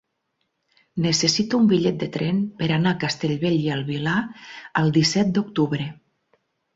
Necessito 1.03 1.57
un 1.63 1.67
bitllet 1.73 1.99
de 2.03 2.07
tren 2.15 2.39
per 2.61 2.69
anar 2.77 2.93
a 2.95 2.99
Castellbell 3.03 3.57
i 3.65 3.69
el 3.75 3.83
Vilar 3.91 4.15
el 4.81 4.89
disset 4.97 5.31
d'octubre. 5.37 5.87